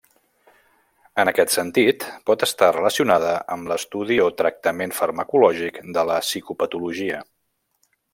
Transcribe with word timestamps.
En 1.23 1.29
aquest 1.31 1.51
sentit, 1.55 2.05
pot 2.29 2.45
estar 2.47 2.69
relacionada 2.77 3.33
amb 3.57 3.69
l'estudi 3.73 4.17
o 4.27 4.27
tractament 4.43 4.95
farmacològic 5.01 5.79
de 5.99 6.07
la 6.13 6.17
psicopatologia. 6.27 7.21